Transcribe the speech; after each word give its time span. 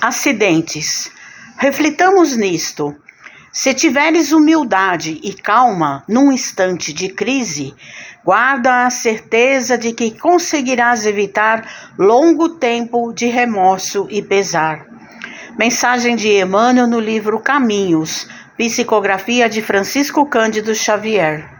Acidentes. 0.00 1.10
Reflitamos 1.56 2.36
nisto. 2.36 2.94
Se 3.50 3.72
tiveres 3.72 4.30
humildade 4.30 5.18
e 5.22 5.32
calma 5.32 6.04
num 6.06 6.30
instante 6.30 6.92
de 6.92 7.08
crise, 7.08 7.74
guarda 8.22 8.84
a 8.84 8.90
certeza 8.90 9.78
de 9.78 9.92
que 9.92 10.10
conseguirás 10.10 11.06
evitar 11.06 11.94
longo 11.98 12.50
tempo 12.50 13.10
de 13.14 13.26
remorso 13.26 14.06
e 14.10 14.20
pesar. 14.20 14.86
Mensagem 15.58 16.14
de 16.14 16.28
Emmanuel 16.28 16.86
no 16.86 17.00
livro 17.00 17.40
Caminhos, 17.40 18.28
psicografia 18.58 19.48
de 19.48 19.62
Francisco 19.62 20.26
Cândido 20.26 20.74
Xavier. 20.74 21.55